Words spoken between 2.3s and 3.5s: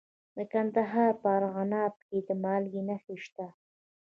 مالګې نښې شته.